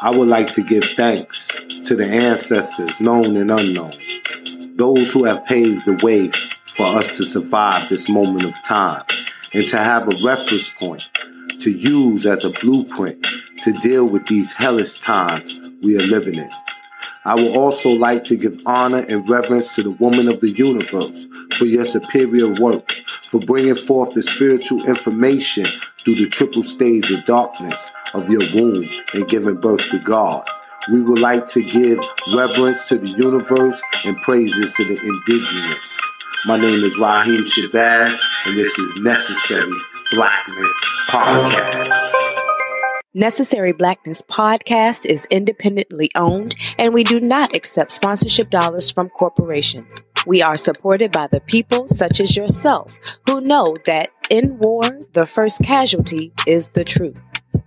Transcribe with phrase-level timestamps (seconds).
[0.00, 1.54] I would like to give thanks
[1.86, 3.92] to the ancestors, known and unknown,
[4.74, 6.30] those who have paved the way
[6.74, 9.04] for us to survive this moment of time
[9.54, 11.12] and to have a reference point
[11.60, 13.24] to use as a blueprint
[13.58, 16.50] to deal with these hellish times we are living in.
[17.24, 21.24] I would also like to give honor and reverence to the woman of the universe
[21.56, 27.24] for your superior work, for bringing forth the spiritual information through the triple stage of
[27.26, 30.46] darkness of your womb and giving birth to God.
[30.90, 31.98] We would like to give
[32.34, 36.00] reverence to the universe and praises to the indigenous.
[36.46, 39.72] My name is Raheem Shabazz, and this is Necessary
[40.10, 42.12] Blackness Podcast.
[43.14, 50.04] Necessary Blackness Podcast is independently owned, and we do not accept sponsorship dollars from corporations.
[50.26, 52.92] We are supported by the people such as yourself
[53.28, 57.22] who know that in war, the first casualty is the truth.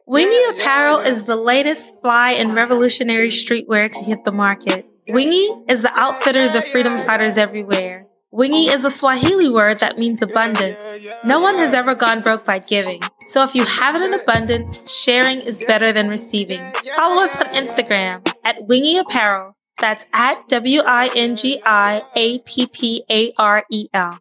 [0.08, 4.86] Wingi Apparel is the latest fly and revolutionary streetwear to hit the market.
[5.10, 8.08] Wingi is the outfitters of freedom fighters everywhere.
[8.36, 11.08] Wingi is a Swahili word that means abundance.
[11.24, 13.02] No one has ever gone broke by giving.
[13.30, 16.60] So if you have it in abundance, sharing is better than receiving.
[16.98, 19.56] Follow us on Instagram at Wingi Apparel.
[19.80, 24.20] That's at W I N G I A P P A R E L.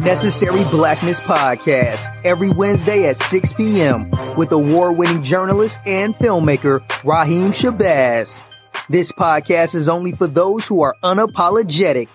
[0.00, 4.10] Necessary Blackness Podcast every Wednesday at 6 p.m.
[4.36, 8.42] with award winning journalist and filmmaker Raheem Shabazz.
[8.88, 12.08] This podcast is only for those who are unapologetic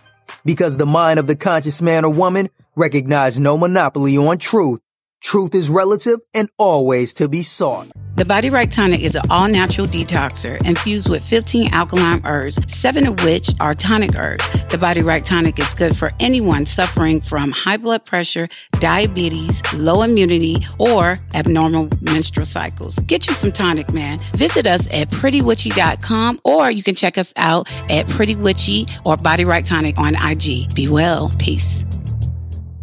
[0.45, 4.79] because the mind of the conscious man or woman recognize no monopoly on truth.
[5.21, 7.87] Truth is relative and always to be sought.
[8.17, 13.05] The Body Right Tonic is an all natural detoxer infused with 15 alkaline herbs, seven
[13.05, 14.47] of which are tonic herbs.
[14.69, 18.47] The Body Right Tonic is good for anyone suffering from high blood pressure,
[18.79, 22.97] diabetes, low immunity, or abnormal menstrual cycles.
[22.99, 24.17] Get you some tonic, man.
[24.33, 29.45] Visit us at prettywitchy.com or you can check us out at Pretty Witchy or Body
[29.45, 30.73] Right Tonic on IG.
[30.73, 31.29] Be well.
[31.37, 31.85] Peace.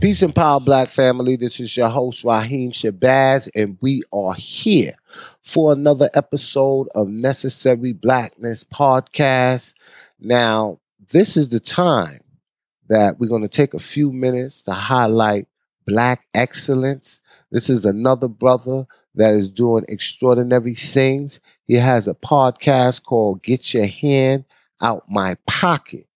[0.05, 1.35] Peace and power, Black family.
[1.35, 4.97] This is your host, Raheem Shabazz, and we are here
[5.43, 9.73] for another episode of Necessary Blackness Podcast.
[10.21, 10.79] Now,
[11.11, 12.21] this is the time
[12.91, 15.49] that we're going to take a few minutes to highlight
[15.87, 17.23] Black excellence.
[17.51, 21.41] This is another brother that is doing extraordinary things.
[21.67, 24.45] He has a podcast called Get Your Hand
[24.83, 26.07] Out My Pocket.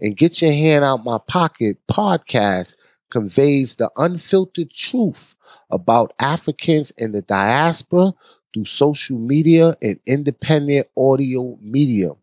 [0.00, 2.74] And Get Your Hand Out My Pocket podcast
[3.10, 5.34] conveys the unfiltered truth
[5.70, 8.12] about Africans in the diaspora
[8.52, 12.16] through social media and independent audio medium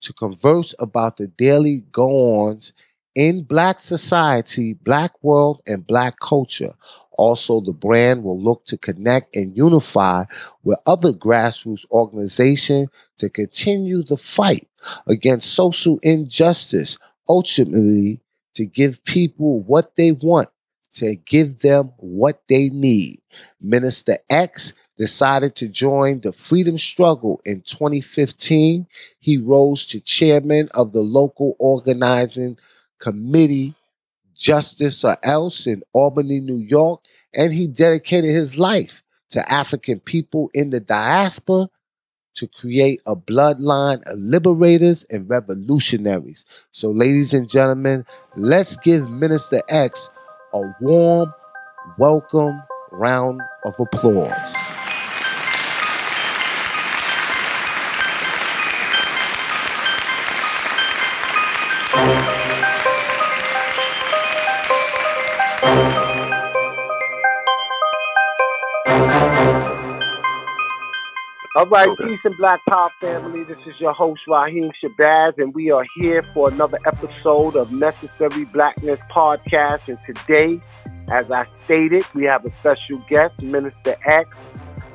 [0.00, 2.72] to converse about the daily go-ons
[3.14, 6.72] in black society, black world, and black culture.
[7.12, 10.24] Also, the brand will look to connect and unify
[10.64, 12.88] with other grassroots organizations
[13.18, 14.66] to continue the fight
[15.06, 16.96] against social injustice,
[17.28, 18.21] ultimately
[18.54, 20.48] to give people what they want,
[20.94, 23.20] to give them what they need.
[23.60, 28.86] Minister X decided to join the freedom struggle in 2015.
[29.18, 32.58] He rose to chairman of the local organizing
[32.98, 33.74] committee,
[34.36, 37.00] Justice or Else in Albany, New York,
[37.34, 41.68] and he dedicated his life to African people in the diaspora
[42.34, 46.44] to create a bloodline of liberators and revolutionaries.
[46.72, 48.06] So, ladies and gentlemen,
[48.36, 50.08] let's give Minister X
[50.54, 51.32] a warm
[51.98, 54.71] welcome round of applause.
[71.62, 72.08] All right, okay.
[72.08, 73.44] peace and black power family.
[73.44, 78.46] This is your host Raheem Shabazz, and we are here for another episode of Necessary
[78.46, 79.82] Blackness Podcast.
[79.86, 80.60] And today,
[81.08, 84.28] as I stated, we have a special guest, Minister X.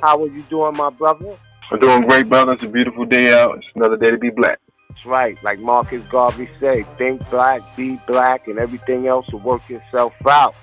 [0.01, 1.37] How are you doing, my brother?
[1.71, 2.51] I'm doing great, brother.
[2.51, 3.59] It's a beautiful day out.
[3.59, 4.59] It's another day to be black.
[4.89, 5.41] That's right.
[5.41, 10.53] Like Marcus Garvey said, think black, be black, and everything else will work itself out.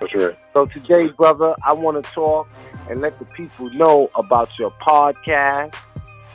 [0.00, 0.38] That's right.
[0.54, 2.48] So today, brother, I want to talk
[2.88, 5.76] and let the people know about your podcast.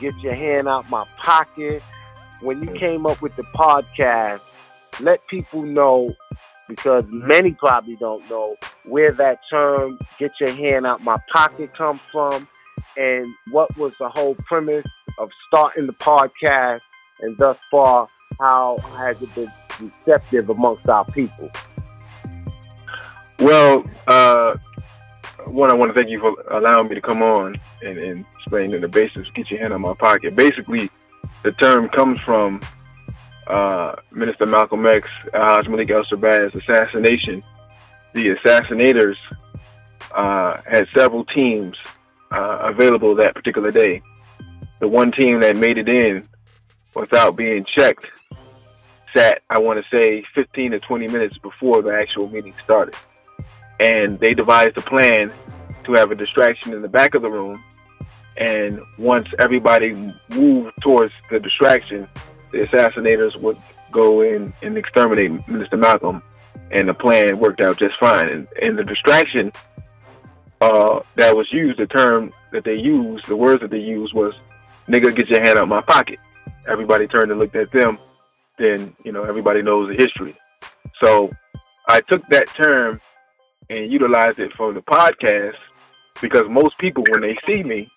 [0.00, 1.82] Get your hand out my pocket.
[2.40, 4.40] When you came up with the podcast,
[5.00, 6.08] let people know
[6.68, 8.56] because many probably don't know
[8.86, 12.48] where that term "get your hand out my pocket" comes from,
[12.96, 14.86] and what was the whole premise
[15.18, 16.80] of starting the podcast,
[17.20, 18.08] and thus far,
[18.38, 19.50] how has it been
[19.80, 21.50] receptive amongst our people?
[23.40, 24.54] Well, uh,
[25.52, 28.74] one, I want to thank you for allowing me to come on and, and explain
[28.74, 29.30] in the basics.
[29.30, 30.36] Get your hand on my pocket.
[30.36, 30.90] Basically,
[31.42, 32.60] the term comes from
[33.46, 37.42] uh, Minister Malcolm X, Haj Malik El Shabazz assassination.
[38.14, 39.16] The assassinators
[40.12, 41.76] uh, had several teams
[42.30, 44.02] uh, available that particular day.
[44.78, 46.26] The one team that made it in
[46.94, 48.06] without being checked
[49.12, 52.94] sat, I want to say, 15 to 20 minutes before the actual meeting started
[53.80, 55.32] and they devised a plan
[55.84, 57.62] to have a distraction in the back of the room.
[58.36, 62.06] And once everybody moved towards the distraction,
[62.52, 63.58] the assassinators would
[63.90, 66.22] go in and exterminate Minister Malcolm.
[66.70, 68.28] And the plan worked out just fine.
[68.28, 69.50] And, and the distraction
[70.60, 74.38] uh, that was used, the term that they used, the words that they used was,
[74.86, 76.18] nigga, get your hand out my pocket.
[76.68, 77.98] Everybody turned and looked at them.
[78.58, 80.36] Then, you know, everybody knows the history.
[81.02, 81.30] So
[81.88, 83.00] I took that term
[83.70, 85.56] and utilize it for the podcast
[86.20, 87.88] because most people, when they see me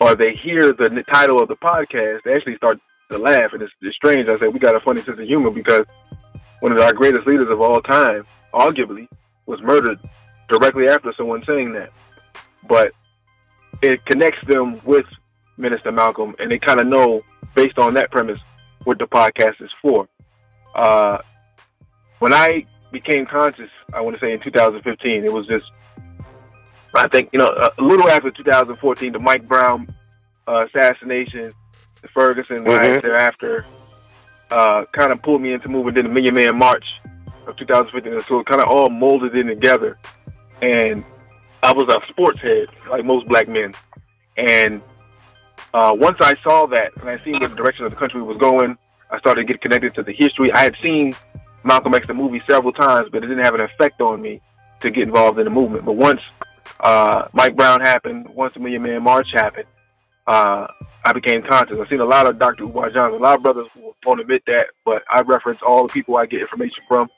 [0.00, 2.80] or they hear the title of the podcast, they actually start
[3.10, 3.52] to laugh.
[3.52, 4.28] And it's, it's strange.
[4.28, 5.86] I said, we got a funny sense of humor because
[6.60, 8.24] one of our greatest leaders of all time,
[8.54, 9.06] arguably,
[9.46, 10.00] was murdered
[10.48, 11.90] directly after someone saying that.
[12.66, 12.92] But
[13.82, 15.06] it connects them with
[15.58, 17.20] Minister Malcolm, and they kind of know,
[17.54, 18.40] based on that premise,
[18.84, 20.08] what the podcast is for.
[20.74, 21.18] Uh,
[22.18, 25.24] when I became conscious, I want to say in 2015.
[25.24, 25.70] It was just,
[26.94, 27.48] I think, you know,
[27.78, 29.88] a little after 2014, the Mike Brown
[30.46, 31.52] uh, assassination,
[32.02, 32.68] the Ferguson mm-hmm.
[32.68, 33.64] riots thereafter,
[34.50, 35.94] uh, kind of pulled me into moving.
[35.94, 37.00] Then the Million Man March
[37.46, 38.20] of 2015.
[38.20, 39.98] So it kind of all molded in together.
[40.60, 41.02] And
[41.62, 43.74] I was a sports head, like most black men.
[44.36, 44.82] And
[45.74, 48.36] uh, once I saw that and I seen where the direction of the country was
[48.36, 48.76] going,
[49.10, 50.52] I started to get connected to the history.
[50.52, 51.14] I had seen
[51.64, 54.40] Malcolm X the movie several times, but it didn't have an effect on me
[54.80, 55.84] to get involved in the movement.
[55.84, 56.22] But once
[56.80, 59.66] uh, Mike Brown happened, once the Million Man March happened,
[60.26, 60.66] uh,
[61.04, 61.78] I became conscious.
[61.78, 62.64] I've seen a lot of Dr.
[62.64, 63.20] Umar Johnson.
[63.20, 63.66] A lot of brothers
[64.04, 67.08] won't admit that, but I reference all the people I get information from.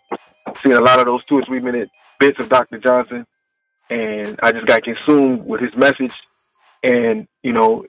[0.47, 2.79] I've seen a lot of those two or three minute bits of Dr.
[2.79, 3.27] Johnson,
[3.91, 6.23] and I just got consumed with his message.
[6.83, 7.87] And, you know,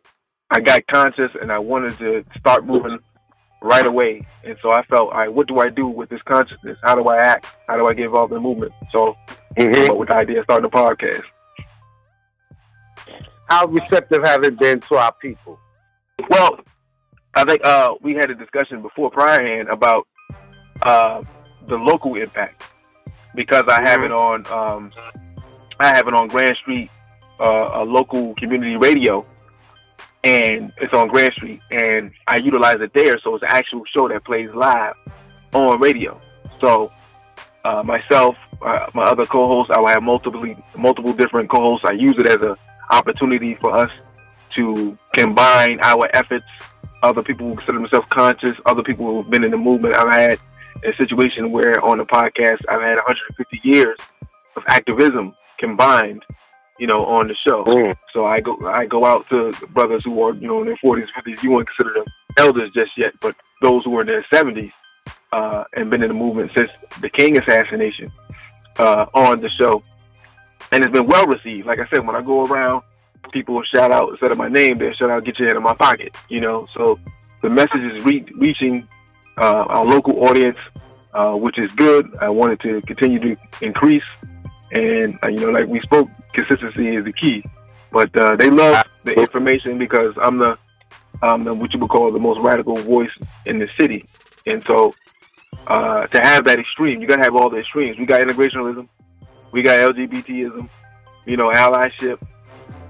[0.49, 2.99] I got conscious and I wanted to start moving
[3.65, 4.21] right away.
[4.45, 6.77] And so I felt, all right, what do I do with this consciousness?
[6.83, 7.57] How do I act?
[7.67, 8.71] How do I get involved in the movement?
[8.91, 9.17] So
[9.57, 9.97] mm-hmm.
[9.97, 11.23] with the idea of starting a podcast.
[13.47, 15.59] How receptive have it been to our people?
[16.29, 16.59] Well,
[17.33, 20.07] I think uh, we had a discussion before prior hand about
[20.81, 21.23] uh,
[21.67, 22.71] the local impact
[23.35, 24.91] because I have it on um,
[25.79, 26.89] I have it on Grand Street,
[27.39, 29.25] uh, a local community radio
[30.25, 33.19] and it's on Grand Street, and I utilize it there.
[33.19, 34.95] So it's an actual show that plays live
[35.53, 36.19] on radio.
[36.59, 36.91] So
[37.63, 40.43] uh, myself, uh, my other co-hosts, I will have multiple
[40.75, 41.85] multiple different co-hosts.
[41.87, 42.55] I use it as an
[42.89, 43.91] opportunity for us
[44.51, 46.45] to combine our efforts.
[47.03, 49.95] Other people who consider themselves conscious, other people who've been in the movement.
[49.95, 50.39] I've had
[50.83, 53.97] a situation where on the podcast I've had 150 years
[54.55, 56.25] of activism combined
[56.79, 57.63] you know, on the show.
[57.65, 57.95] Mm.
[58.11, 61.09] So I go I go out to brothers who are, you know, in their forties,
[61.13, 61.43] fifties.
[61.43, 62.05] You wouldn't consider them
[62.37, 64.71] elders just yet, but those who are in their seventies
[65.31, 68.11] uh, and been in the movement since the King assassination
[68.77, 69.83] uh, on the show,
[70.71, 71.65] and it's been well received.
[71.65, 72.83] Like I said, when I go around,
[73.31, 75.63] people will shout out instead of my name, they'll shout out, "Get your head in
[75.63, 76.65] my pocket," you know.
[76.73, 76.99] So
[77.41, 78.87] the message is re- reaching
[79.37, 80.57] uh, our local audience,
[81.13, 82.13] uh, which is good.
[82.19, 84.03] I wanted to continue to increase
[84.71, 87.43] and uh, you know, like we spoke, consistency is the key.
[87.91, 90.57] But uh, they love the information because I'm the,
[91.21, 93.11] I'm the what you would call the most radical voice
[93.45, 94.05] in the city,
[94.45, 94.93] and so
[95.67, 97.97] uh, to have that extreme, you gotta have all the extremes.
[97.97, 98.87] We got integrationalism,
[99.51, 100.69] we got LGBTism,
[101.25, 102.21] you know, allyship,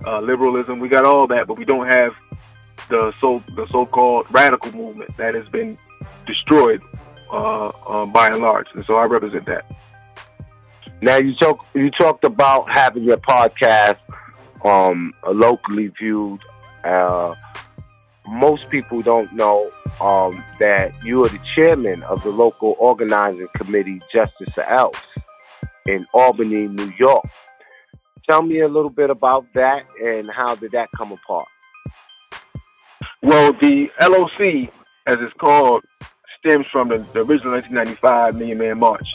[0.06, 0.80] uh, liberalism.
[0.80, 2.16] We got all that, but we don't have
[2.90, 5.78] the so the so-called radical movement that has been
[6.25, 6.82] destroyed
[7.32, 9.66] uh, uh, by and large, and so I represent that.
[11.06, 14.00] Now you talk you talked about having your podcast
[14.64, 16.40] um, locally viewed.
[16.84, 17.36] Uh,
[18.28, 19.70] most people don't know
[20.02, 25.06] um, that you are the chairman of the local organizing committee, Justice or Else,
[25.86, 27.26] in Albany, New York.
[28.28, 31.46] Tell me a little bit about that and how did that come apart?
[33.22, 34.74] Well, the LOC,
[35.06, 35.84] as it's called,
[36.40, 39.08] stems from the, the original 1995 Million Man March,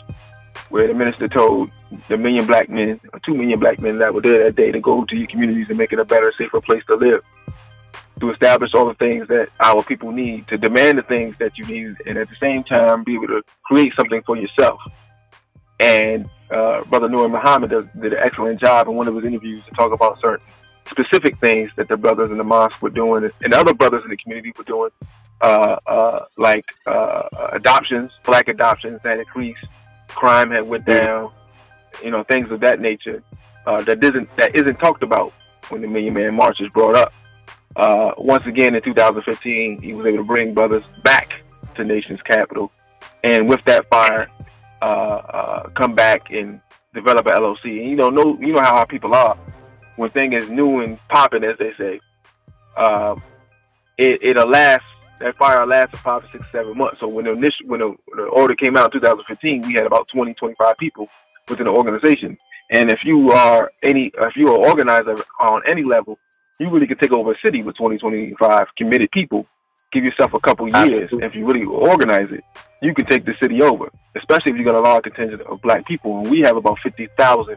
[0.71, 1.71] where the minister told
[2.09, 4.81] the million black men, or two million black men that were there that day to
[4.81, 7.23] go to your communities and make it a better, safer place to live
[8.21, 11.65] to establish all the things that our people need, to demand the things that you
[11.65, 14.81] need, and at the same time be able to create something for yourself.
[15.81, 19.65] And uh, Brother Noor Muhammad does, did an excellent job in one of his interviews
[19.65, 20.47] to talk about certain
[20.87, 24.17] specific things that the brothers in the mosque were doing and other brothers in the
[24.19, 24.91] community were doing,
[25.41, 29.65] uh, uh, like uh, adoptions, black adoptions that increased,
[30.11, 31.31] crime had went down,
[32.03, 33.23] you know, things of that nature
[33.67, 35.33] uh, that isn't that isn't talked about
[35.69, 37.13] when the Million Man March is brought up.
[37.77, 41.31] Uh, once again, in 2015, he was able to bring brothers back
[41.75, 42.73] to nation's capital,
[43.23, 44.29] and with that fire,
[44.83, 46.61] uh, uh, come back and
[46.95, 47.65] develop a LOC.
[47.65, 49.37] And you know, know you know how our people are
[49.97, 52.01] when thing is new and popping, as they say.
[52.77, 53.17] Uh,
[53.99, 54.85] it, it'll last.
[55.21, 57.01] That fire lasts for five, six, seven months.
[57.01, 60.09] So when the initial, when the, the order came out in 2015, we had about
[60.09, 61.09] 20, 25 people
[61.49, 62.39] within the organization.
[62.71, 66.19] And if you are any, if you are an organizer on any level,
[66.59, 69.47] you really could take over a city with 20, 25 committed people.
[69.93, 71.11] Give yourself a couple years.
[71.13, 72.45] If you really organize it,
[72.81, 75.85] you can take the city over, especially if you got a large contingent of black
[75.87, 76.21] people.
[76.21, 77.57] And we have about 50,000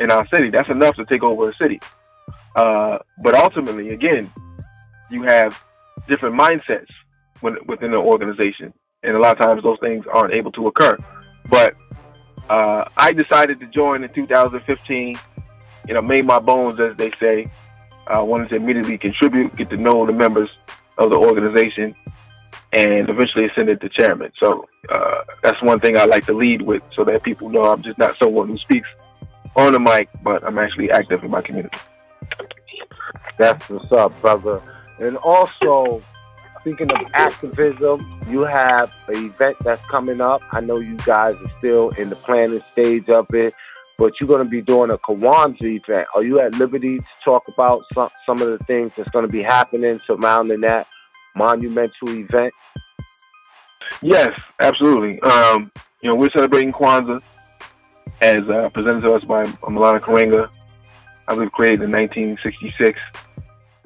[0.00, 0.50] in our city.
[0.50, 1.80] That's enough to take over a city.
[2.56, 4.28] Uh, but ultimately, again,
[5.10, 5.62] you have
[6.08, 6.90] different mindsets
[7.40, 8.72] when, within the organization.
[9.02, 10.98] And a lot of times those things aren't able to occur.
[11.48, 11.74] But
[12.48, 15.16] uh, I decided to join in 2015.
[15.86, 17.46] You know, made my bones, as they say.
[18.06, 20.50] I wanted to immediately contribute, get to know the members
[20.96, 21.94] of the organization,
[22.72, 24.32] and eventually ascended to chairman.
[24.36, 27.82] So uh, that's one thing I like to lead with, so that people know I'm
[27.82, 28.88] just not someone who speaks
[29.56, 31.76] on the mic, but I'm actually active in my community.
[33.36, 34.60] That's what's up, brother.
[35.00, 36.02] And also,
[36.60, 40.42] speaking of activism, you have an event that's coming up.
[40.52, 43.54] I know you guys are still in the planning stage of it
[43.98, 46.08] but you're going to be doing a Kwanzaa event.
[46.14, 49.30] Are you at liberty to talk about some, some of the things that's going to
[49.30, 50.86] be happening surrounding that
[51.36, 52.54] monumental event?
[54.00, 55.20] Yes, absolutely.
[55.20, 57.20] Um, you know, we're celebrating Kwanzaa
[58.20, 60.48] as uh, presented to us by Maulana Karenga.
[61.26, 62.98] I was created in 1966.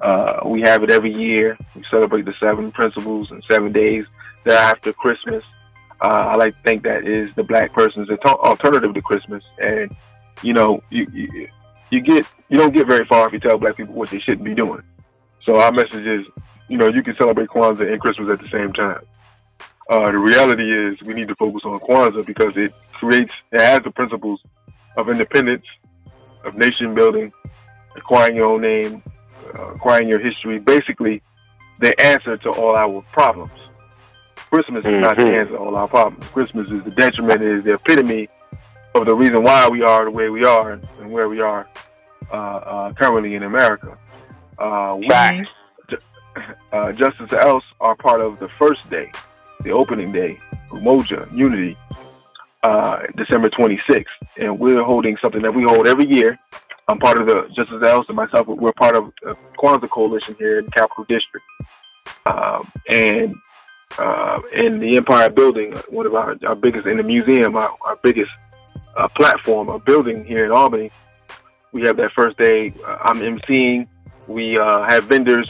[0.03, 1.57] Uh, we have it every year.
[1.75, 4.05] We celebrate the seven principles and seven days
[4.43, 5.45] thereafter Christmas.
[6.01, 9.95] Uh, I like to think that is the black person's alternative to Christmas, and
[10.41, 11.47] you know, you, you
[11.89, 14.43] you get you don't get very far if you tell black people what they shouldn't
[14.43, 14.83] be doing.
[15.43, 16.25] So our message is,
[16.67, 19.01] you know, you can celebrate Kwanzaa and Christmas at the same time.
[19.89, 23.81] Uh, the reality is we need to focus on Kwanzaa because it creates, it has
[23.83, 24.41] the principles
[24.97, 25.65] of independence,
[26.43, 27.31] of nation building,
[27.95, 29.01] acquiring your own name,
[29.53, 31.21] acquiring your history, basically
[31.79, 33.51] the answer to all our problems.
[34.35, 35.33] Christmas is not the mm-hmm.
[35.33, 36.27] answer to all our problems.
[36.29, 38.29] Christmas is the detriment, is the epitome
[38.95, 41.67] of the reason why we are the way we are and where we are
[42.31, 43.97] uh, uh, currently in America.
[44.59, 45.09] Uh, we,
[46.71, 49.11] uh, Justice Else are part of the first day,
[49.61, 50.37] the opening day,
[50.69, 51.75] Umoja, Unity,
[52.61, 54.05] uh, December 26th.
[54.37, 56.39] And we're holding something that we hold every year.
[56.87, 60.59] I'm part of the Justice Else and myself, we're part of the Kwanzaa Coalition here
[60.59, 61.45] in the Capital District.
[62.25, 63.35] Um, and
[63.97, 67.95] uh, in the Empire Building, one of our, our biggest, in the museum, our, our
[67.97, 68.31] biggest
[68.97, 70.91] uh, platform, a building here in Albany.
[71.71, 72.73] We have that first day.
[72.85, 73.87] Uh, I'm emceeing.
[74.27, 75.49] We uh, have vendors.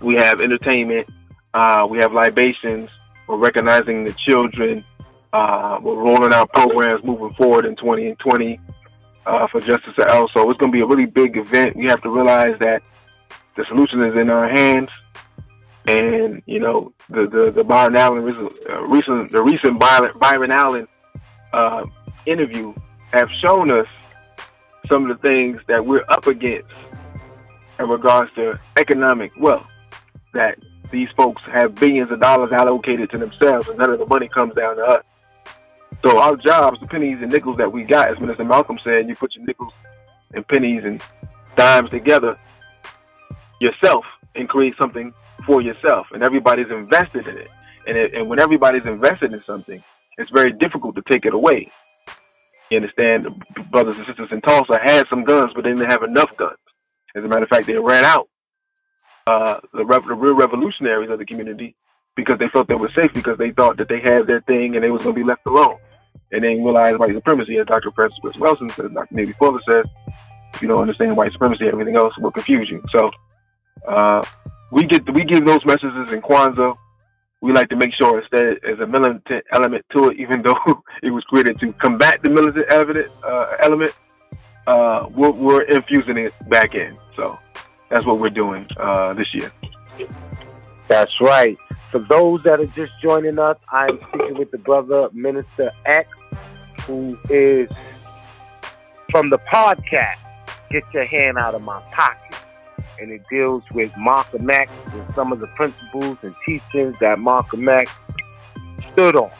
[0.00, 1.08] We have entertainment.
[1.52, 2.90] Uh, we have libations.
[3.26, 4.84] We're recognizing the children.
[5.32, 8.58] Uh, we're rolling out programs moving forward in 2020
[9.48, 10.28] for Justice L.
[10.28, 11.76] So it's going to be a really big event.
[11.76, 12.82] We have to realize that
[13.56, 14.90] the solution is in our hands
[15.88, 20.50] and you know the the the Byron Allen recent, uh, recent the recent Byron, Byron
[20.50, 20.86] Allen
[21.52, 21.84] uh,
[22.26, 22.74] interview
[23.12, 23.86] have shown us
[24.86, 26.70] some of the things that we're up against
[27.78, 29.70] in regards to economic wealth.
[30.34, 30.58] That
[30.90, 34.54] these folks have billions of dollars allocated to themselves, and none of the money comes
[34.54, 35.04] down to us.
[36.02, 39.16] So our jobs, the pennies and nickels that we got, as Minister Malcolm said, you
[39.16, 39.72] put your nickels
[40.32, 41.02] and pennies and
[41.56, 42.36] dimes together
[43.60, 44.04] yourself
[44.36, 45.12] and create something
[45.44, 47.50] for yourself, and everybody's invested in it.
[47.86, 49.82] And, it, and when everybody's invested in something,
[50.18, 51.70] it's very difficult to take it away.
[52.70, 53.42] You understand?
[53.70, 56.58] Brothers and sisters in Tulsa had some guns, but they didn't have enough guns.
[57.16, 58.28] As a matter of fact, they ran out
[59.26, 61.74] uh, the, rev- the real revolutionaries of the community
[62.14, 64.84] because they felt they were safe because they thought that they had their thing and
[64.84, 65.78] they was going to be left alone.
[66.30, 67.90] And they realize white supremacy, as Dr.
[67.90, 69.14] Frances Welsing said, Dr.
[69.14, 69.86] Neely Fuller says,
[70.54, 72.82] if you don't understand white supremacy, everything else will confuse you.
[72.90, 73.10] So
[73.86, 74.24] uh,
[74.72, 76.76] we get we give those messages in Kwanzaa.
[77.40, 81.10] We like to make sure that there's a militant element to it, even though it
[81.10, 83.08] was created to combat the militant element.
[83.22, 83.94] Uh, element
[84.66, 86.94] uh, we're, we're, infusing it back in.
[87.16, 87.38] So
[87.88, 89.50] that's what we're doing uh, this year.
[90.88, 91.58] That's right.
[91.90, 96.12] For those that are just joining us, I'm speaking with the brother Minister X,
[96.86, 97.70] who is
[99.10, 100.16] from the podcast.
[100.70, 102.28] Get your hand out of my pocket
[103.00, 107.68] and it deals with Malcolm X and some of the principles and teachings that Malcolm
[107.68, 107.94] X
[108.90, 109.30] stood on.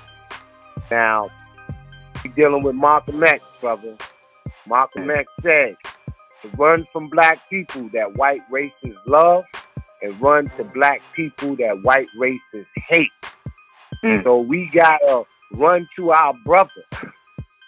[0.91, 1.29] Now,
[2.25, 3.97] we're dealing with Malcolm X, brother.
[4.69, 5.75] Malcolm X said,
[6.43, 9.45] to run from black people that white racists love
[10.03, 13.11] and run to black people that white racists hate.
[14.03, 14.23] Mm.
[14.23, 15.25] So we gotta
[15.55, 16.71] run to our brother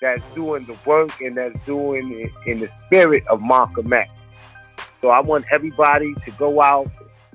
[0.00, 4.10] that's doing the work and that's doing it in the spirit of Malcolm X.
[5.00, 6.88] So I want everybody to go out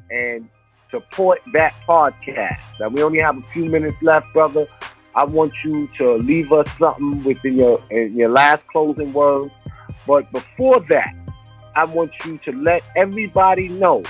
[0.10, 0.48] and
[0.90, 2.60] support that podcast.
[2.80, 4.66] Now we only have a few minutes left, brother.
[5.16, 9.52] I want you to leave us something within your in your last closing words.
[10.06, 11.16] But before that,
[11.76, 14.04] I want you to let everybody know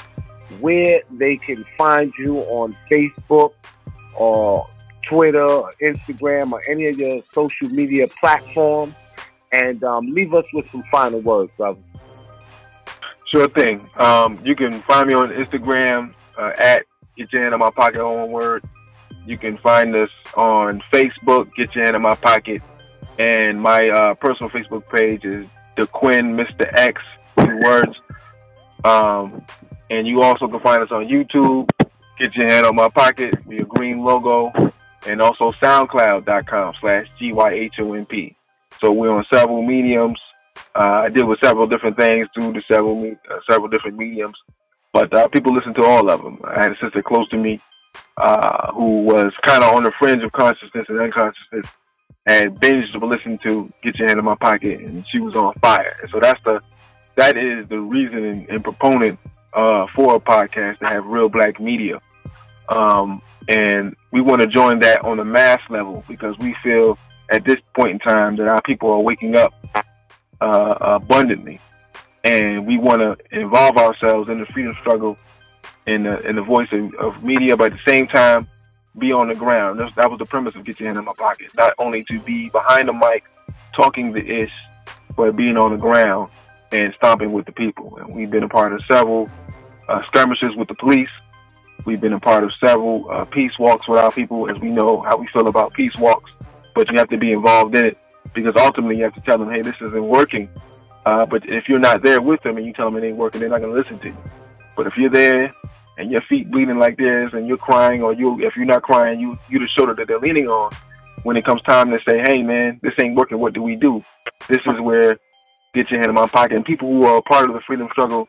[0.60, 3.54] where they can find you on Facebook
[4.18, 4.66] or
[5.04, 8.96] Twitter or Instagram or any of your social media platforms.
[9.52, 11.80] And um, leave us with some final words, brother.
[13.32, 13.90] Sure thing.
[13.98, 16.86] Um, you can find me on Instagram uh, at
[17.18, 18.64] Get Your Hand in My Pocket, one word.
[19.26, 22.62] You can find us on Facebook, Get Your Hand in My Pocket.
[23.18, 25.48] And my uh, personal Facebook page is
[25.78, 26.70] The Quinn Mr.
[26.74, 27.02] X,
[27.38, 27.94] two words.
[28.84, 29.46] Um,
[29.90, 31.70] and you also can find us on YouTube,
[32.18, 34.52] Get Your Hand on My Pocket, the green logo,
[35.08, 38.36] and also SoundCloud.com slash G-Y-H-O-M-P.
[38.82, 40.20] So we're on several mediums.
[40.76, 44.38] Uh, I deal with several different things through the several uh, several different mediums,
[44.92, 46.40] but uh, people listen to all of them.
[46.44, 47.62] I had a sister close to me
[48.18, 51.68] uh, who was kind of on the fringe of consciousness and unconsciousness,
[52.26, 55.54] and binged to listen to "Get Your Hand in My Pocket," and she was on
[55.56, 55.96] fire.
[56.12, 56.62] So that's the
[57.16, 59.18] that is the reason and proponent
[59.56, 62.00] uh, for a podcast to have real black media.
[62.70, 66.98] Um, and we want to join that on a mass level because we feel
[67.30, 69.54] at this point in time that our people are waking up
[70.42, 71.60] uh, abundantly,
[72.24, 75.18] and we want to involve ourselves in the freedom struggle
[75.88, 78.48] in the the voice of, of media, but at the same time
[78.98, 79.80] be on the ground.
[79.96, 81.50] That was the premise of Get Your Hand in My Pocket.
[81.56, 83.26] Not only to be behind the mic
[83.74, 84.54] talking the ish,
[85.16, 86.30] but being on the ground
[86.72, 87.98] and stomping with the people.
[87.98, 89.30] And we've been a part of several
[89.88, 91.10] uh, skirmishes with the police.
[91.86, 95.02] We've been a part of several uh, peace walks with our people, as we know
[95.02, 96.32] how we feel about peace walks.
[96.74, 97.98] But you have to be involved in it
[98.34, 100.50] because ultimately you have to tell them, hey, this isn't working.
[101.06, 103.40] Uh, but if you're not there with them and you tell them it ain't working,
[103.40, 104.18] they're not going to listen to you.
[104.76, 105.54] But if you're there
[105.98, 109.20] and your feet bleeding like this and you're crying, or you if you're not crying,
[109.20, 110.72] you you the shoulder that they're leaning on.
[111.24, 114.04] When it comes time to say, hey man, this ain't working, what do we do?
[114.48, 115.18] This is where
[115.74, 116.56] get your hand in my pocket.
[116.56, 118.28] And people who are part of the freedom struggle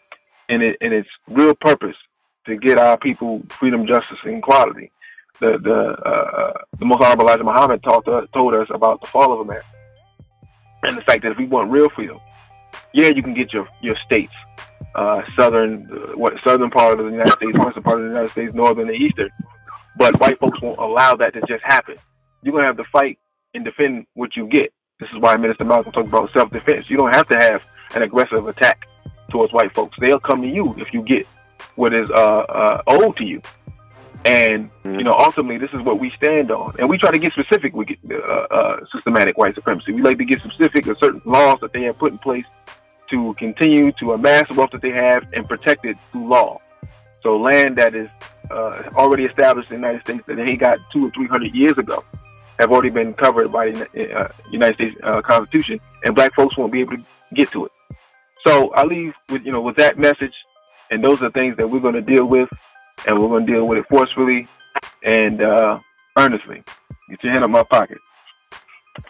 [0.48, 1.96] in it in its real purpose
[2.46, 4.90] to get our people freedom, justice, and equality.
[5.40, 9.32] The the uh, the Most Honorable Elijah Muhammad talked uh, told us about the fall
[9.32, 9.66] of America
[10.82, 12.18] and the fact that if we want real freedom,
[12.92, 14.34] yeah, you can get your your states,
[14.94, 18.30] uh, southern, uh, what southern part of the United States, western part of the United
[18.30, 19.28] States, northern and eastern,
[19.98, 21.96] but white folks won't allow that to just happen.
[22.42, 23.18] You're gonna have to fight
[23.54, 24.72] and defend what you get.
[25.00, 26.88] This is why Minister Malcolm talked about self-defense.
[26.88, 27.62] You don't have to have
[27.94, 28.88] an aggressive attack
[29.28, 29.96] towards white folks.
[29.98, 31.26] They'll come to you if you get
[31.76, 33.42] what is uh, uh, owed to you.
[34.24, 37.32] And you know, ultimately, this is what we stand on, and we try to get
[37.32, 39.92] specific with uh, uh, systematic white supremacy.
[39.92, 42.46] We like to get specific with certain laws that they have put in place
[43.10, 46.58] to continue to amass wealth that they have and protect it through law.
[47.22, 48.10] So, land that is
[48.50, 51.78] uh, already established in the United States that they got two or three hundred years
[51.78, 52.02] ago
[52.58, 56.72] have already been covered by the uh, United States uh, Constitution, and black folks won't
[56.72, 57.72] be able to get to it.
[58.46, 60.34] So, I leave with you know with that message,
[60.90, 62.48] and those are things that we're going to deal with
[63.06, 64.48] and we're going to deal with it forcefully
[65.02, 65.78] and uh,
[66.18, 66.62] earnestly.
[67.08, 67.98] Get your hand in my pocket.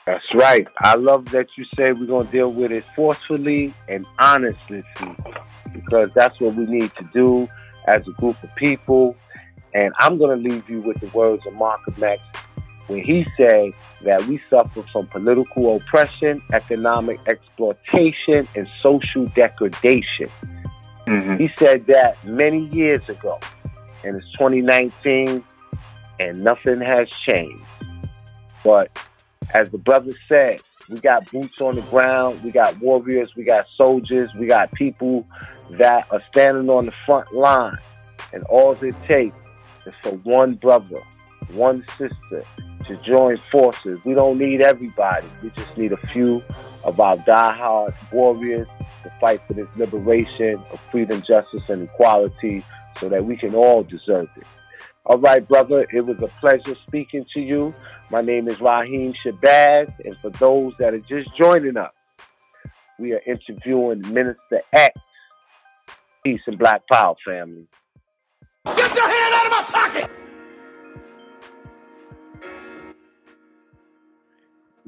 [0.05, 0.66] That's right.
[0.79, 4.83] I love that you say we're going to deal with it forcefully and honestly
[5.72, 7.49] because that's what we need to do
[7.87, 9.16] as a group of people.
[9.75, 12.22] And I'm going to leave you with the words of Malcolm X
[12.88, 20.28] when he said that we suffer from political oppression, economic exploitation, and social degradation.
[21.06, 21.35] Mm-hmm.
[21.35, 23.38] He said that many years ago,
[24.04, 25.42] and it's 2019,
[26.20, 27.62] and nothing has changed.
[28.64, 28.90] But
[29.54, 33.66] as the brother said, we got boots on the ground, we got warriors, we got
[33.76, 35.26] soldiers, we got people
[35.70, 37.76] that are standing on the front line.
[38.32, 39.37] And all it takes
[39.85, 41.00] is for one brother,
[41.52, 42.44] one sister
[42.87, 44.05] to join forces.
[44.05, 45.29] We don't need everybody.
[45.42, 46.42] We just need a few
[46.85, 48.68] of our diehard warriors
[49.03, 52.64] to fight for this liberation of freedom, justice, and equality
[52.99, 54.46] so that we can all deserve it.
[55.05, 57.75] All right, brother, it was a pleasure speaking to you.
[58.11, 61.92] My name is Raheem Shabazz, and for those that are just joining us,
[62.99, 65.01] we are interviewing Minister X.
[66.25, 67.68] Peace and Black Power, family.
[68.64, 70.26] Get your hand out of my pocket!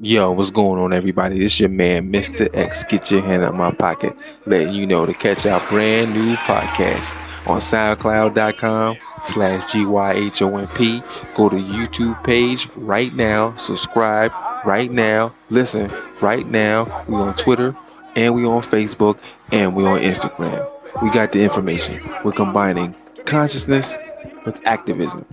[0.01, 1.37] Yo, what's going on, everybody?
[1.37, 2.49] This your man, Mr.
[2.53, 2.85] X.
[2.85, 7.13] Get your hand out my pocket, letting you know to catch our brand new podcast
[7.49, 11.35] on SoundCloud.com slash GYHOMP.
[11.35, 13.53] Go to YouTube page right now.
[13.57, 14.31] Subscribe
[14.63, 15.35] right now.
[15.49, 17.03] Listen right now.
[17.09, 17.75] We on Twitter
[18.15, 19.19] and we on Facebook
[19.51, 20.65] and we on Instagram.
[21.03, 22.01] We got the information.
[22.23, 23.97] We're combining consciousness
[24.45, 25.25] with activism.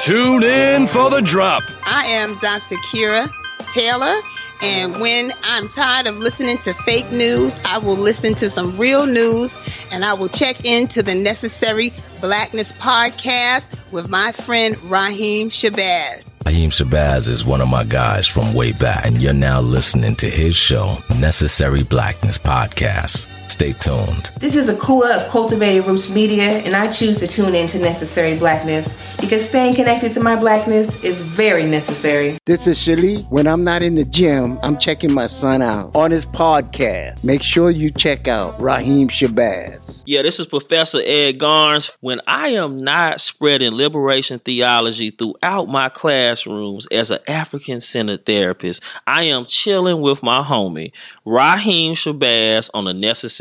[0.00, 1.62] Tune in for the drop.
[1.87, 2.74] I am Dr.
[2.90, 3.29] Kira
[3.72, 4.20] Taylor,
[4.62, 9.07] and when I'm tired of listening to fake news, I will listen to some real
[9.07, 9.57] news
[9.92, 16.34] and I will check into the Necessary Blackness podcast with my friend Raheem Shabazz.
[16.46, 20.28] Raheem Shabazz is one of my guys from way back, and you're now listening to
[20.28, 23.28] his show, Necessary Blackness Podcast.
[23.48, 24.30] Stay tuned.
[24.40, 28.37] This is Akua of Cultivated Roots Media, and I choose to tune in to Necessary
[28.38, 32.37] Blackness because staying connected to my blackness is very necessary.
[32.46, 33.18] This is Shirley.
[33.30, 37.24] When I'm not in the gym, I'm checking my son out on his podcast.
[37.24, 40.02] Make sure you check out Raheem Shabazz.
[40.07, 41.96] Yeah, this is Professor Ed Garnes.
[42.00, 48.83] When I am not spreading liberation theology throughout my classrooms as an African centered therapist,
[49.07, 50.92] I am chilling with my homie,
[51.24, 53.34] Raheem Shabazz, on the Necessary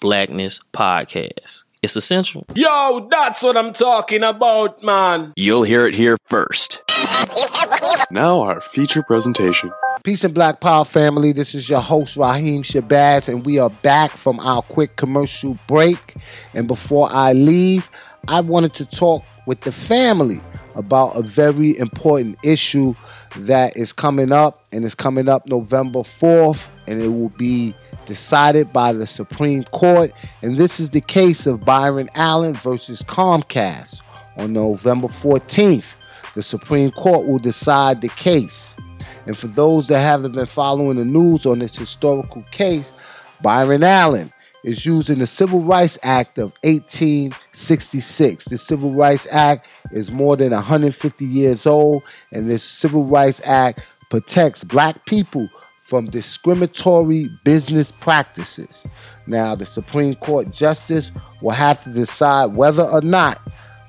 [0.00, 1.64] Blackness Podcast.
[1.82, 2.44] It's essential.
[2.54, 5.32] Yo, that's what I'm talking about, man.
[5.36, 6.82] You'll hear it here first.
[8.10, 9.70] Now, our feature presentation.
[10.02, 11.32] Peace and Black Power family.
[11.32, 16.16] This is your host, Raheem Shabazz, and we are back from our quick commercial break.
[16.54, 17.90] And before I leave,
[18.28, 20.40] I wanted to talk with the family
[20.76, 22.94] about a very important issue
[23.36, 27.74] that is coming up, and it's coming up November 4th, and it will be
[28.10, 30.12] decided by the Supreme Court.
[30.42, 34.00] And this is the case of Byron Allen versus Comcast
[34.36, 35.84] on November 14th.
[36.34, 38.74] The Supreme Court will decide the case.
[39.26, 42.94] And for those that haven't been following the news on this historical case,
[43.44, 44.32] Byron Allen
[44.64, 48.46] is using the Civil Rights Act of 1866.
[48.46, 53.86] The Civil Rights Act is more than 150 years old, and this Civil Rights Act
[54.10, 55.48] protects black people
[55.90, 58.86] from discriminatory business practices.
[59.26, 61.10] Now, the Supreme Court justice
[61.42, 63.40] will have to decide whether or not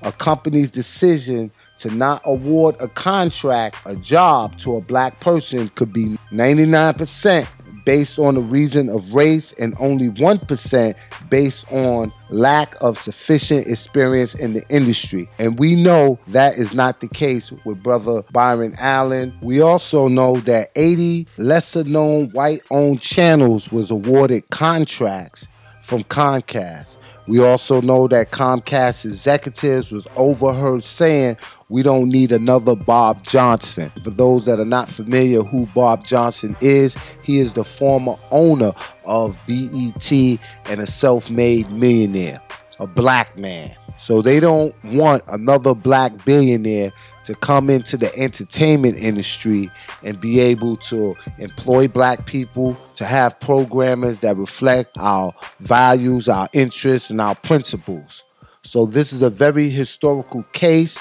[0.02, 5.94] a company's decision to not award a contract, a job to a black person could
[5.94, 7.48] be 99%
[7.86, 10.96] based on the reason of race and only 1%
[11.30, 15.28] based on lack of sufficient experience in the industry.
[15.40, 19.34] And we know that is not the case with brother Byron Allen.
[19.42, 25.48] We also know that 80 lesser known white owned channels was awarded contracts
[25.84, 27.01] from Comcast.
[27.28, 31.38] We also know that Comcast executives was overheard saying
[31.72, 33.90] We don't need another Bob Johnson.
[34.04, 38.74] For those that are not familiar who Bob Johnson is, he is the former owner
[39.06, 42.42] of BET and a self-made millionaire,
[42.82, 43.74] a black man.
[44.00, 46.92] So they don't want another black billionaire
[47.26, 49.70] to come into the entertainment industry
[50.04, 56.48] and be able to employ black people, to have programmers that reflect our values, our
[56.54, 58.24] interests, and our principles.
[58.64, 61.00] So this is a very historical case.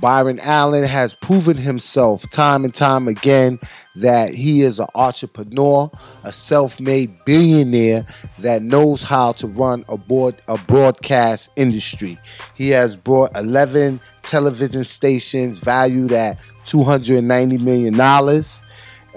[0.00, 3.58] Byron Allen has proven himself time and time again
[3.94, 5.90] that he is an entrepreneur,
[6.24, 8.04] a self-made billionaire
[8.38, 12.18] that knows how to run a board a broadcast industry.
[12.56, 18.60] He has brought 11 television stations valued at 290 million dollars.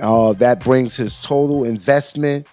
[0.02, 2.48] Uh, that brings his total investment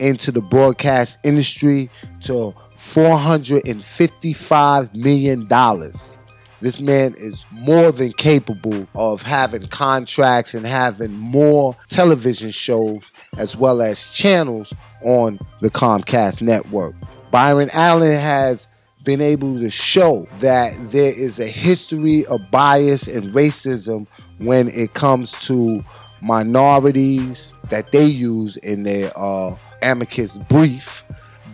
[0.00, 1.88] into the broadcast industry
[2.22, 6.16] to 455 million dollars.
[6.60, 13.02] This man is more than capable of having contracts and having more television shows
[13.36, 16.94] as well as channels on the Comcast network.
[17.30, 18.66] Byron Allen has
[19.04, 24.06] been able to show that there is a history of bias and racism
[24.38, 25.80] when it comes to
[26.20, 31.04] minorities that they use in their uh, amicus brief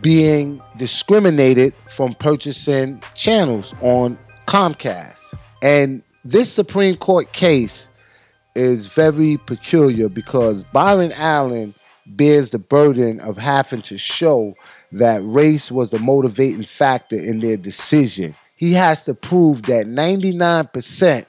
[0.00, 5.20] being discriminated from purchasing channels on Comcast.
[5.62, 7.90] And this Supreme Court case
[8.54, 11.74] is very peculiar because Byron Allen
[12.06, 14.54] bears the burden of having to show
[14.92, 18.34] that race was the motivating factor in their decision.
[18.56, 21.28] He has to prove that 99%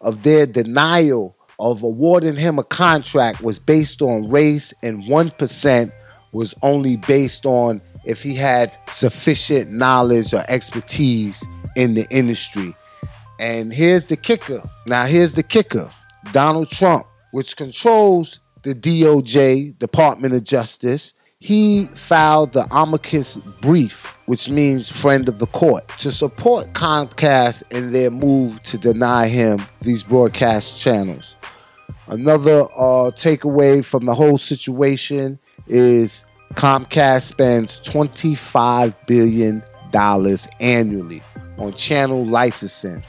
[0.00, 5.92] of their denial of awarding him a contract was based on race and 1%
[6.32, 11.44] was only based on if he had sufficient knowledge or expertise
[11.76, 12.74] in the industry.
[13.38, 14.62] And here's the kicker.
[14.86, 15.90] Now, here's the kicker
[16.32, 24.50] Donald Trump, which controls the DOJ, Department of Justice, he filed the amicus brief, which
[24.50, 30.02] means friend of the court, to support Comcast in their move to deny him these
[30.02, 31.34] broadcast channels.
[32.08, 39.62] Another uh, takeaway from the whole situation is Comcast spends $25 billion
[40.60, 41.22] annually
[41.60, 43.02] on channel licensing.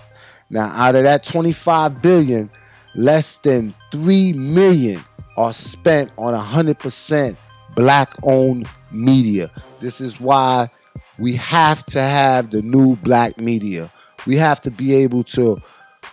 [0.50, 2.50] Now, out of that 25 billion,
[2.94, 5.00] less than 3 million
[5.38, 7.38] are spent on 100%
[7.76, 9.50] black owned media.
[9.80, 10.70] This is why
[11.18, 13.92] we have to have the new black media.
[14.28, 15.58] We have to be able to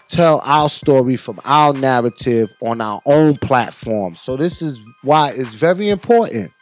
[0.06, 4.14] tell our story from our narrative on our own platform.
[4.14, 6.52] So, this is why it's very important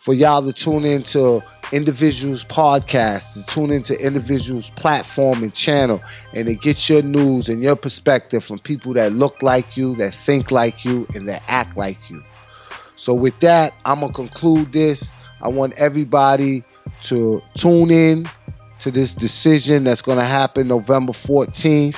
[0.00, 1.42] for y'all to tune into
[1.72, 6.00] individuals' podcasts, to tune into individuals' platform and channel,
[6.32, 10.14] and to get your news and your perspective from people that look like you, that
[10.14, 12.22] think like you, and that act like you.
[12.96, 15.12] So, with that, I'm gonna conclude this.
[15.40, 16.64] I want everybody
[17.04, 18.26] to tune in
[18.80, 21.96] to this decision that's gonna happen November 14th.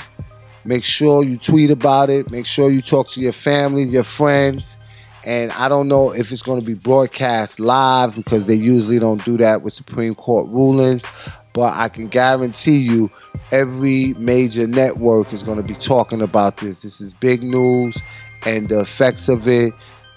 [0.64, 2.30] Make sure you tweet about it.
[2.30, 4.79] Make sure you talk to your family, your friends.
[5.24, 9.22] And I don't know if it's going to be broadcast live because they usually don't
[9.24, 11.04] do that with Supreme Court rulings.
[11.52, 13.10] But I can guarantee you,
[13.50, 16.82] every major network is going to be talking about this.
[16.82, 17.98] This is big news,
[18.46, 19.74] and the effects of it,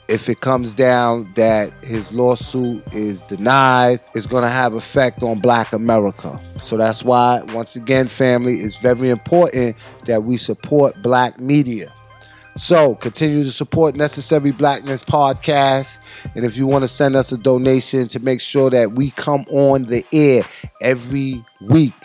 [0.08, 5.39] if it comes down that his lawsuit is denied, is going to have effect on
[5.39, 6.39] Black America.
[6.60, 11.92] So that's why, once again, family, it's very important that we support Black media.
[12.58, 16.00] So continue to support Necessary Blackness Podcast.
[16.36, 19.46] And if you want to send us a donation to make sure that we come
[19.50, 20.44] on the air
[20.82, 21.96] every week,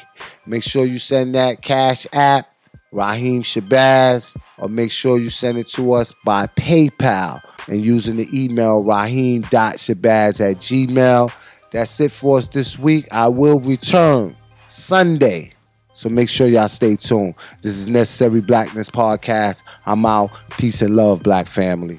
[0.46, 2.48] make sure you send that Cash App,
[2.92, 8.28] Raheem Shabazz, or make sure you send it to us by PayPal and using the
[8.32, 11.32] email raheem.shabazz at gmail.
[11.70, 13.06] That's it for us this week.
[13.12, 14.34] I will return
[14.68, 15.52] Sunday.
[15.98, 17.34] So make sure y'all stay tuned.
[17.60, 19.64] This is Necessary Blackness Podcast.
[19.84, 20.30] I'm out.
[20.56, 21.98] Peace and love, Black family.